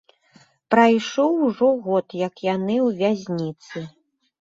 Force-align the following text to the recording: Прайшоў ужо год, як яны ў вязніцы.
Прайшоў 0.75 1.35
ужо 1.47 1.69
год, 1.87 2.05
як 2.27 2.33
яны 2.55 2.77
ў 2.87 2.89
вязніцы. 3.03 3.85